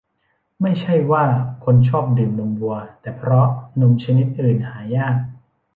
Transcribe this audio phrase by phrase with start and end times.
[0.61, 1.25] ไม่ใช่ว่า
[1.63, 3.47] คนชอบดื่มนมวัว แต่เพราะ
[3.79, 5.15] นมชนิดอื่นหายาก